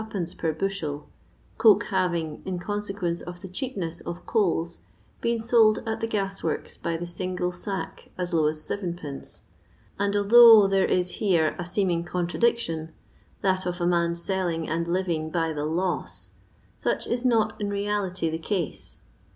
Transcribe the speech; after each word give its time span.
per 0.35 0.51
bushel, 0.51 1.07
coke 1.59 1.83
having, 1.91 2.41
in 2.43 2.57
consequence 2.57 3.21
of 3.21 3.41
the 3.41 3.47
cheapness 3.47 4.01
of 4.01 4.25
coals, 4.25 4.79
been 5.21 5.37
sold 5.37 5.83
at 5.87 5.99
the 5.99 6.07
gas 6.07 6.41
worki 6.41 6.81
by 6.81 6.97
the 6.97 7.05
single 7.05 7.51
sack 7.51 8.09
as 8.17 8.33
low 8.33 8.47
as 8.47 8.57
7(£., 8.57 9.41
and 9.99 10.15
although 10.15 10.65
there 10.65 10.87
is 10.87 11.17
here 11.17 11.55
a 11.59 11.63
teeming 11.63 12.03
contradiction— 12.03 12.91
that 13.43 13.67
of 13.67 13.79
a 13.79 13.85
man 13.85 14.15
selling 14.15 14.67
and 14.67 14.87
living 14.87 15.29
by 15.29 15.53
the 15.53 15.65
loss— 15.65 16.31
such 16.75 17.05
is 17.05 17.23
not 17.23 17.53
in 17.61 17.69
reality 17.69 18.27
the 18.27 18.39
case. 18.39 19.03